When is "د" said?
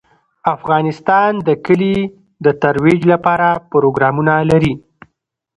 1.47-1.49, 2.45-2.47